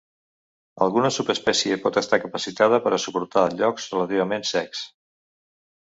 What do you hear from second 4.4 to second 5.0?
secs.